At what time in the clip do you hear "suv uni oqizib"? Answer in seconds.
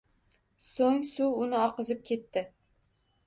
1.09-2.01